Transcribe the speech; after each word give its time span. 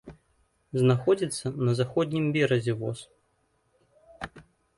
Знаходзіцца 0.83 1.45
на 1.67 1.71
заходнім 1.81 2.25
беразе 2.39 2.73
воз. 2.81 2.99